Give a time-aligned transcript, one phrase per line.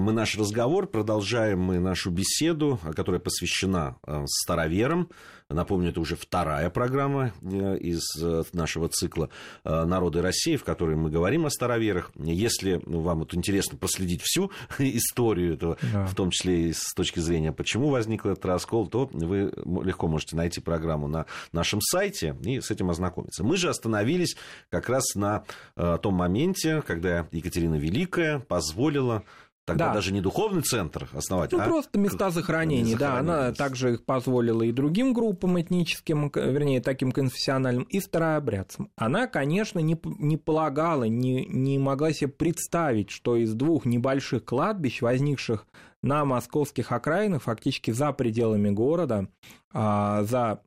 [0.00, 5.08] мы наш разговор, продолжаем мы нашу беседу, которая посвящена э, староверам.
[5.48, 9.28] Напомню, это уже вторая программа э, из э, нашего цикла
[9.62, 12.10] «Народы России», в которой мы говорим о староверах.
[12.16, 16.06] Если ну, вам вот интересно проследить всю историю этого, да.
[16.06, 19.52] в том числе и с точки зрения, почему возник этот раскол, то вы
[19.82, 23.44] легко можете найти программу на нашем сайте и с этим ознакомиться.
[23.44, 24.36] Мы же остановились
[24.70, 25.44] как раз на
[25.76, 29.24] том моменте, когда Екатерина Великая позволила
[29.66, 29.94] Тогда да.
[29.94, 33.18] даже не духовный центр основать, ну, а просто места захоронения, да.
[33.18, 38.90] Она также их позволила и другим группам этническим, вернее, таким конфессиональным, и старообрядцам.
[38.96, 45.00] Она, конечно, не, не полагала, не, не могла себе представить, что из двух небольших кладбищ,
[45.00, 45.66] возникших
[46.02, 49.28] на московских окраинах, фактически за пределами города,
[49.72, 50.60] а, за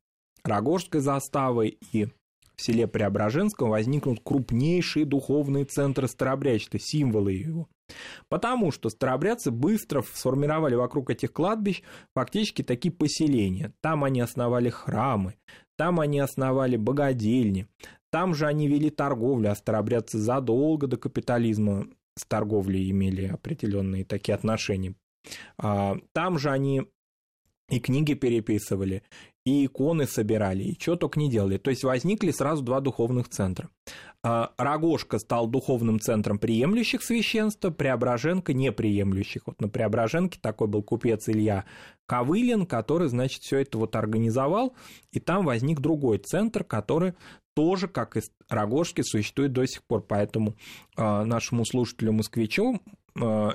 [0.44, 2.08] Рогожской заставой и
[2.56, 7.68] в селе Преображенском возникнут крупнейшие духовные центры старообрядчества, символы его.
[8.30, 13.74] Потому что старообрядцы быстро сформировали вокруг этих кладбищ фактически такие поселения.
[13.82, 15.36] Там они основали храмы,
[15.78, 17.68] там они основали богадельни,
[18.12, 24.36] там же они вели торговлю, а старообрядцы задолго до капитализма с торговлей имели определенные такие
[24.36, 24.96] отношения.
[25.58, 26.84] А, там же они
[27.70, 29.04] и книги переписывали,
[29.48, 31.58] и иконы собирали, и что только не делали.
[31.58, 33.70] То есть возникли сразу два духовных центра.
[34.22, 39.44] А, Рогожка стал духовным центром приемлющих священства, Преображенка неприемлющих.
[39.46, 41.64] Вот на Преображенке такой был купец Илья
[42.08, 44.76] Ковылин, который, значит, все это вот организовал,
[45.14, 47.14] и там возник другой центр, который
[47.56, 50.02] тоже, как и Рогожки, существует до сих пор.
[50.02, 50.56] Поэтому
[50.98, 52.82] э, нашему слушателю-москвичу
[53.16, 53.54] ну,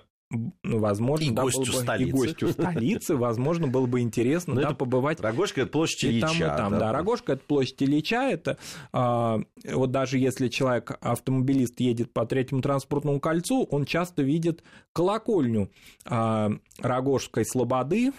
[0.63, 2.09] возможно, и да, гостю бы, столицы.
[2.09, 5.21] и гостю столицы, возможно, было бы интересно, Но да, это побывать.
[5.21, 6.27] Рогожка– это площадь Ильича.
[6.27, 6.79] И там, и там, да.
[6.79, 6.93] да.
[6.93, 8.59] Рогожка– это площадь Ильича, это
[8.93, 15.71] а, вот даже если человек, автомобилист, едет по третьему транспортному кольцу, он часто видит колокольню
[16.05, 18.13] а, Рогожской Слободы,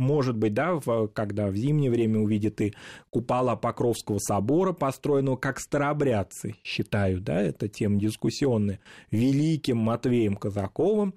[0.00, 2.74] может быть, да, в, когда в зимнее время увидит и
[3.10, 8.80] купола Покровского собора, построенного как старообрядцы, считаю, да, это тема дискуссионная,
[9.10, 11.14] великим Матвеем Казаковым,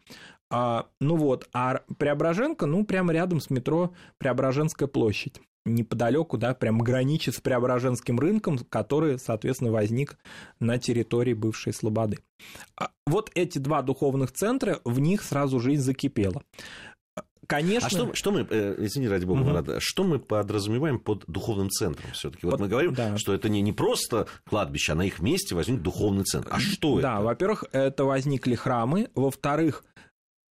[0.55, 6.77] а, ну вот, а Преображенка, ну, прямо рядом с метро Преображенская площадь неподалеку, да, прям
[6.77, 10.17] граничит с Преображенским рынком, который, соответственно, возник
[10.59, 12.19] на территории бывшей Слободы.
[12.75, 16.43] А вот эти два духовных центра, в них сразу жизнь закипела.
[17.47, 17.87] Конечно.
[17.87, 19.49] А что, что мы, э, извини, ради бога, угу.
[19.49, 22.45] Марат, что мы подразумеваем под духовным центром все-таки?
[22.45, 23.17] Вот под, мы говорим, да.
[23.17, 26.49] что это не, не просто кладбище, а на их месте возник духовный центр.
[26.51, 27.01] А что да, это?
[27.01, 29.83] Да, во-первых, это возникли храмы, во-вторых,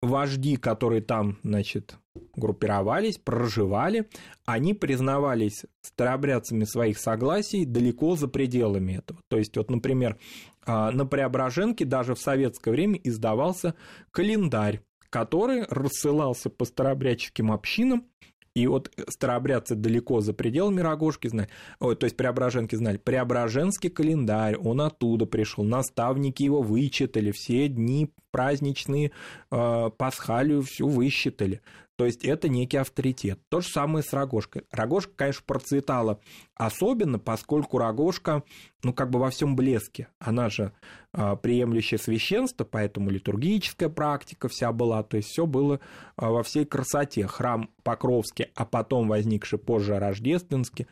[0.01, 1.97] вожди, которые там, значит,
[2.35, 4.09] группировались, проживали,
[4.45, 9.19] они признавались старообрядцами своих согласий далеко за пределами этого.
[9.29, 10.17] То есть, вот, например,
[10.65, 13.75] а, на Преображенке даже в советское время издавался
[14.11, 18.05] календарь, который рассылался по старообрядческим общинам,
[18.53, 21.47] и вот старообрядцы далеко за пределами Рогожки знали,
[21.79, 29.11] то есть Преображенки знали, Преображенский календарь, он оттуда пришел, наставники его вычитали, все дни праздничные,
[29.51, 31.61] э, пасхалию всю высчитали.
[32.01, 33.39] То есть это некий авторитет.
[33.49, 34.63] То же самое с Рогожкой.
[34.71, 36.19] Рогожка, конечно, процветала
[36.55, 38.41] особенно, поскольку Рогожка,
[38.81, 40.07] ну, как бы во всем блеске.
[40.17, 40.73] Она же
[41.13, 45.79] а, приемлющее священство, поэтому литургическая практика вся была, то есть все было
[46.15, 47.27] а, во всей красоте.
[47.27, 50.87] Храм Покровский, а потом возникший позже Рождественский,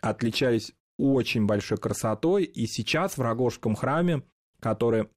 [0.00, 4.22] отличались очень большой красотой, и сейчас в Рогожском храме,
[4.60, 5.08] который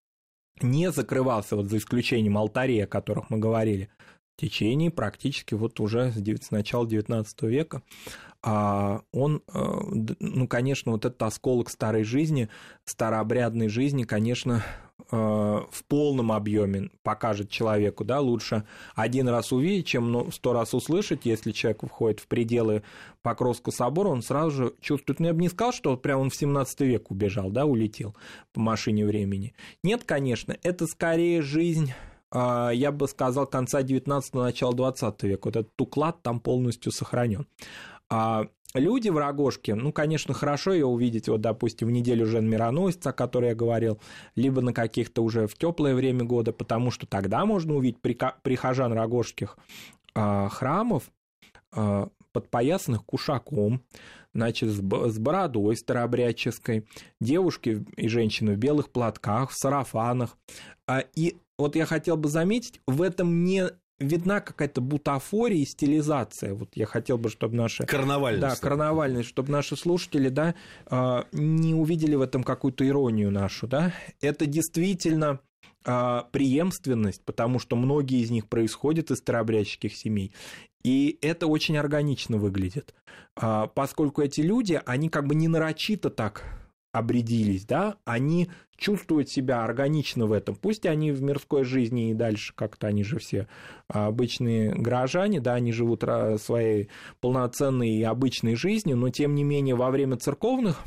[0.62, 3.90] не закрывался, вот за исключением алтарей, о которых мы говорили,
[4.38, 7.82] в течение практически вот уже с начала XIX века,
[8.44, 9.60] а он, э,
[10.20, 12.50] ну, конечно, вот этот осколок старой жизни,
[12.86, 14.64] старообрядной жизни, конечно,
[15.10, 21.26] в полном объеме покажет человеку, да, лучше один раз увидеть, чем ну, сто раз услышать,
[21.26, 22.84] если человек входит в пределы
[23.22, 26.36] Покровского собора, он сразу же чувствует, ну, я бы не сказал, что прям он в
[26.36, 28.16] 17 век убежал, да, улетел
[28.54, 29.54] по машине времени.
[29.84, 31.94] Нет, конечно, это скорее жизнь
[32.30, 35.48] а, я бы сказал, конца 19-го, начала 20 века.
[35.48, 37.48] Вот этот уклад там полностью сохранен.
[38.10, 43.10] А люди в Рогожке, ну, конечно, хорошо ее увидеть, вот, допустим, в неделю Жен Мироносца,
[43.10, 44.00] о которой я говорил,
[44.36, 49.58] либо на каких-то уже в теплое время года, потому что тогда можно увидеть прихожан рогожских
[50.16, 51.12] а, храмов,
[51.74, 53.82] а, подпоясанных кушаком,
[54.34, 56.86] значит, с бородой старообрядческой,
[57.20, 60.38] девушки и женщины в белых платках, в сарафанах.
[61.16, 66.54] И вот я хотел бы заметить, в этом не видна какая-то бутафория и стилизация.
[66.54, 67.86] Вот я хотел бы, чтобы наши...
[67.86, 68.42] Карнавальность.
[68.42, 70.56] Да, карнавальность, чтобы наши слушатели, да,
[70.86, 73.94] а, не увидели в этом какую-то иронию нашу, да.
[74.22, 75.40] Это действительно
[75.86, 80.34] а, преемственность, потому что многие из них происходят из старообрядческих семей.
[80.84, 82.94] И это очень органично выглядит,
[83.36, 86.44] а, поскольку эти люди, они как бы не нарочито так
[86.92, 90.56] обрядились, да, они чувствуют себя органично в этом.
[90.56, 93.48] Пусть они в мирской жизни и дальше как-то, они же все
[93.88, 96.04] обычные горожане, да, они живут
[96.38, 96.90] своей
[97.20, 100.84] полноценной и обычной жизнью, но тем не менее во время церковных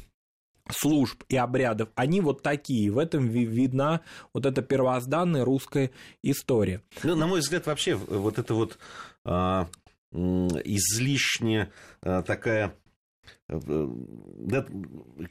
[0.73, 2.91] служб и обрядов, они вот такие.
[2.91, 5.91] В этом видна вот эта первозданная русская
[6.23, 6.83] история.
[7.03, 8.79] Ну, на мой взгляд, вообще вот это вот
[9.25, 9.69] а,
[10.13, 11.71] излишне
[12.03, 12.75] а, такая
[13.51, 14.67] да,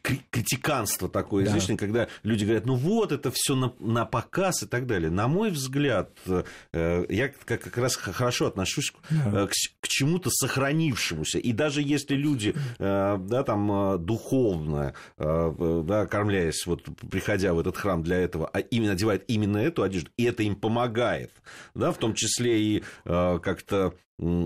[0.01, 1.51] критиканство такое да.
[1.51, 5.10] излишнее, когда люди говорят, ну вот, это все на, на показ и так далее.
[5.10, 9.48] На мой взгляд, э, я как, как раз хорошо отношусь да.
[9.48, 11.39] к, к чему-то сохранившемуся.
[11.39, 17.77] И даже если люди, э, да, там, духовно, э, да, кормляясь, вот, приходя в этот
[17.77, 21.31] храм для этого, а именно одевают именно эту одежду, и это им помогает,
[21.74, 23.94] да, в том числе и как-то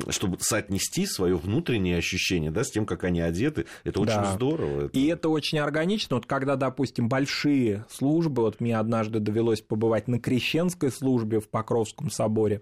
[0.09, 3.62] чтобы соотнести свое внутреннее ощущение да, с тем, как они одеты.
[3.83, 4.33] Это очень да.
[4.33, 4.85] здорово.
[4.85, 4.97] Это...
[4.97, 6.17] И это очень органично.
[6.17, 12.09] Вот когда, допустим, большие службы, вот мне однажды довелось побывать на крещенской службе в Покровском
[12.09, 12.61] соборе,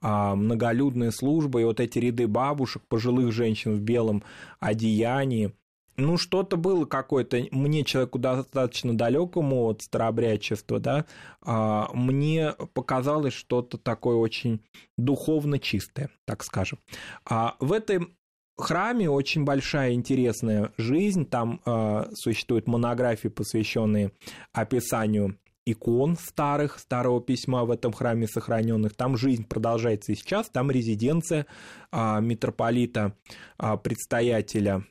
[0.00, 4.22] а, многолюдные службы, и вот эти ряды бабушек, пожилых женщин в белом
[4.60, 5.52] одеянии,
[5.98, 11.04] ну, что-то было какое-то, мне, человеку достаточно далекому от старообрядчества, да,
[11.42, 14.60] а, мне показалось что-то такое очень
[14.96, 16.78] духовно чистое, так скажем.
[17.24, 18.14] А в этом
[18.62, 24.12] храме очень большая интересная жизнь, там э, существуют монографии, посвященные
[24.52, 25.38] описанию
[25.70, 28.94] икон старых, старого письма в этом храме сохраненных.
[28.94, 31.46] Там жизнь продолжается и сейчас, там резиденция
[31.90, 33.14] а, митрополита,
[33.58, 34.84] а, предстоятеля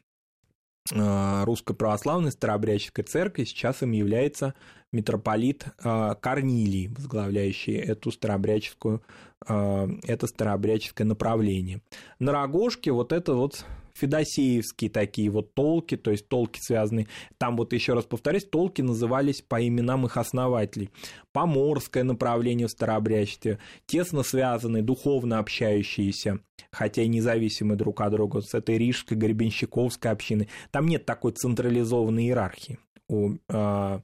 [0.91, 4.53] Русской Православной Старообрядческой Церкви, сейчас им является
[4.91, 9.01] митрополит э, Корнилий, возглавляющий эту старообрядческую,
[9.47, 11.81] э, это старообрядческое направление.
[12.19, 13.65] На Рогожке вот это вот
[13.97, 17.07] федосеевские такие вот толки, то есть толки связаны.
[17.37, 20.89] Там вот еще раз повторюсь, толки назывались по именам их основателей.
[21.33, 26.39] Поморское направление в старообрядчестве, тесно связанные, духовно общающиеся,
[26.71, 30.47] хотя и независимые друг от друга, с этой рижской, гребенщиковской общины.
[30.71, 32.79] Там нет такой централизованной иерархии
[33.09, 33.99] у э,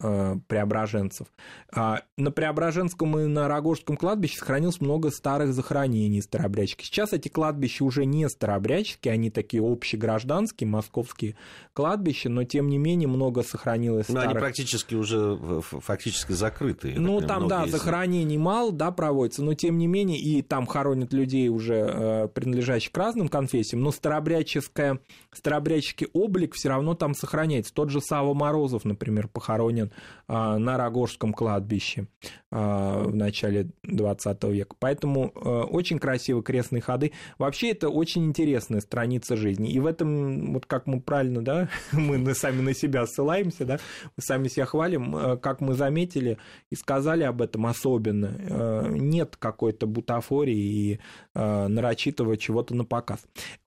[0.00, 1.26] э, преображенцев.
[1.74, 6.86] А на Преображенском и на Рогожском кладбище сохранилось много старых захоронений старообрядческих.
[6.86, 11.36] Сейчас эти кладбища уже не старообрядческие, они такие общегражданские, московские
[11.72, 14.30] кладбища, но тем не менее много сохранилось но старых...
[14.30, 16.94] они практически уже фактически закрыты.
[16.96, 17.72] Ну, там, да, из...
[17.72, 22.92] захоронений мало, да, проводится, но тем не менее, и там хоронят людей уже э, принадлежащих
[22.92, 24.98] к разным конфессиям, но старообрядческое,
[25.32, 27.72] старообрядческий облик все равно там сохраняется.
[27.72, 29.92] Тот же Сава Морозов, например, похоронен
[30.26, 32.08] а, на Рогожском кладбище
[32.50, 34.76] а, в начале 20 века.
[34.78, 37.12] Поэтому а, очень красивые крестные ходы.
[37.38, 39.70] Вообще это очень интересная страница жизни.
[39.70, 43.78] И в этом, вот как мы правильно, да, мы сами на себя ссылаемся, да,
[44.16, 46.38] мы сами себя хвалим, как мы заметили
[46.70, 51.00] и сказали об этом особенно, нет какой-то бутафории и
[51.34, 53.20] нарочитого чего-то на показ.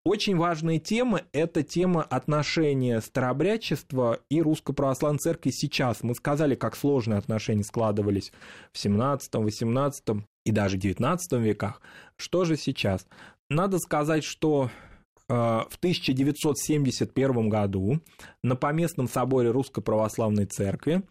[0.06, 6.04] Очень важная тема– это тема отношения старообрядчества и русской православной церкви сейчас.
[6.04, 8.32] Мы сказали, как сложные отношения складывались
[8.72, 10.14] в 17, 18
[10.46, 11.82] и даже 19 веках.
[12.16, 13.06] Что же сейчас?
[13.50, 14.70] Надо сказать, что
[15.28, 18.00] э, в 1971 году
[18.44, 21.04] на Поместном соборе Русской Православной Церкви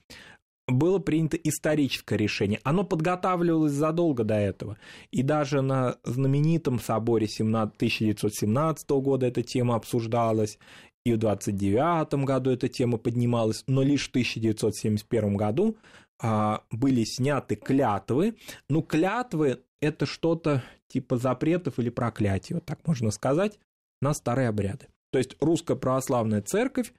[0.67, 2.61] было принято историческое решение.
[2.64, 4.79] Оно подготавливалось задолго до этого.
[5.11, 10.59] И даже на знаменитом соборе 1917 года эта тема обсуждалась,
[11.05, 15.76] и в 1929 году эта тема поднималась, но лишь в 1971 году
[16.21, 18.37] были сняты клятвы.
[18.68, 23.59] Ну, клятвы– это что-то типа запретов или проклятий, вот так можно сказать,
[24.00, 24.88] на старые обряды.
[25.11, 26.92] То есть русская православная церковь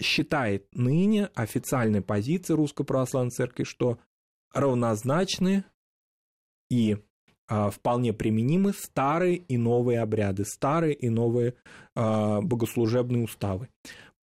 [0.00, 3.98] считает ныне официальной позицией Русской Православной Церкви, что
[4.52, 5.64] равнозначны
[6.70, 6.98] и
[7.48, 11.54] а, вполне применимы старые и новые обряды, старые и новые
[11.94, 13.68] а, богослужебные уставы.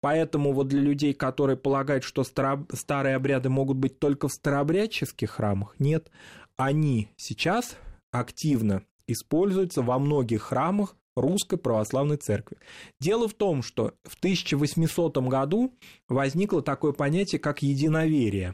[0.06, 5.74] Поэтому вот для людей, которые полагают, что старые обряды могут быть только в старообрядческих храмах,
[5.80, 6.12] нет,
[6.58, 7.76] они сейчас
[8.12, 12.58] активно используются во многих храмах Русской Православной Церкви.
[13.02, 15.74] Дело в том, что в 1800 году
[16.08, 18.54] возникло такое понятие, как единоверие.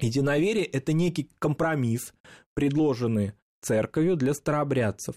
[0.00, 2.14] Единоверие– это некий компромисс,
[2.54, 3.32] предложенный
[3.62, 5.16] церковью для старообрядцев.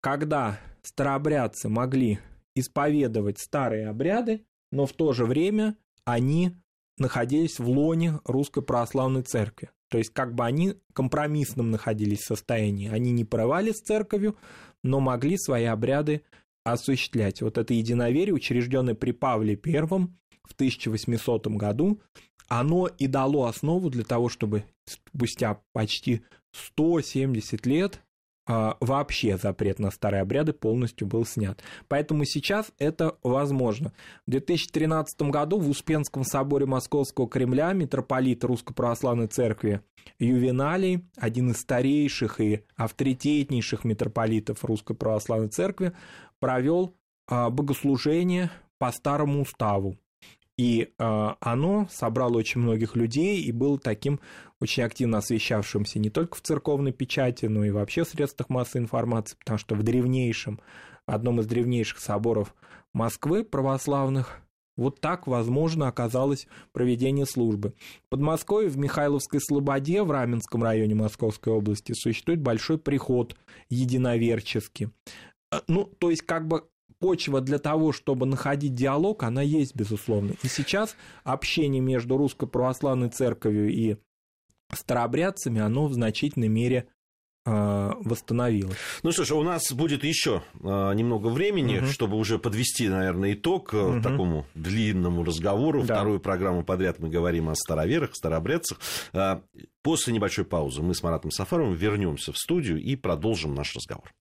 [0.00, 2.18] Когда старообрядцы могли
[2.54, 6.56] исповедовать старые обряды, но в то же время они
[6.98, 9.70] находились в лоне Русской Православной Церкви.
[9.88, 12.88] То есть как бы они компромиссным находились в состоянии.
[12.88, 14.36] Они не порывали с церковью,
[14.82, 16.22] но могли свои обряды
[16.64, 17.42] осуществлять.
[17.42, 22.00] Вот это единоверие, учрежденное при Павле I в 1800 году,
[22.48, 28.02] оно и дало основу для того, чтобы спустя почти 170 лет
[28.46, 31.62] вообще запрет на старые обряды полностью был снят.
[31.88, 33.92] Поэтому сейчас это возможно.
[34.26, 39.82] В 2013 году в Успенском соборе Московского Кремля митрополит Русской Православной Церкви
[40.18, 45.92] Ювеналий, один из старейших и авторитетнейших митрополитов Русской Православной Церкви,
[46.40, 46.94] провел
[47.28, 49.96] а, богослужение по старому уставу.
[50.58, 54.20] И э, оно собрало очень многих людей и было таким
[54.62, 59.36] очень активно освещавшимся не только в церковной печати, но и вообще в средствах массовой информации,
[59.36, 60.60] потому что в древнейшем,
[61.04, 62.54] одном из древнейших соборов
[62.94, 64.40] Москвы православных,
[64.76, 67.74] вот так, возможно, оказалось проведение службы.
[68.06, 73.34] В Подмосковье, в Михайловской Слободе, в Раменском районе Московской области, существует большой приход
[73.68, 74.90] единоверческий.
[75.50, 76.68] Э, ну, то есть, как бы
[77.00, 80.34] почва для того, чтобы находить диалог, она есть, безусловно.
[80.44, 83.96] И сейчас общение между Русской Православной Церковью и
[84.72, 86.86] старообрядцами, оно в значительной мере
[87.44, 88.76] э, восстановилось.
[89.02, 91.86] Ну что ж, у нас будет еще э, немного времени, угу.
[91.86, 94.00] чтобы уже подвести, наверное, итог угу.
[94.02, 95.82] такому длинному разговору.
[95.84, 95.96] Да.
[95.96, 98.78] Вторую программу подряд мы говорим о староверах, старообрядцах.
[99.82, 104.12] После небольшой паузы мы с Маратом Сафаровым вернемся в студию и продолжим наш разговор.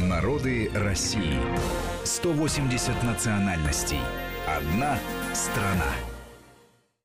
[0.00, 1.40] Народы России.
[2.04, 3.98] 180 национальностей.
[4.46, 4.98] Одна
[5.34, 5.92] страна.